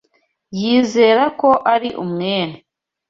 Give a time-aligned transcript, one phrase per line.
[0.61, 2.53] Yizera ko ari umwere.